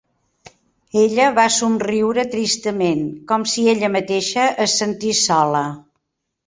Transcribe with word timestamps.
Ella 1.01 1.27
va 1.39 1.45
somriure 1.57 2.25
tristament, 2.33 3.05
com 3.33 3.47
si 3.53 3.69
ella 3.77 3.95
mateixa 3.99 4.51
es 4.69 4.79
sentís 4.83 5.27
sola. 5.31 5.65